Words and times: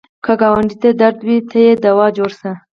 که 0.25 0.33
ګاونډي 0.41 0.75
ته 0.81 0.89
درد 1.01 1.19
وي، 1.27 1.37
ته 1.49 1.57
یې 1.65 1.73
دوا 1.83 2.07
جوړ 2.17 2.31
شه 2.39 2.51